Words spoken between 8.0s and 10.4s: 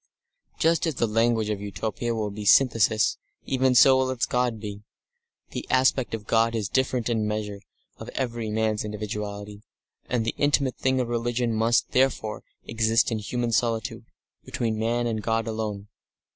every man's individuality, and the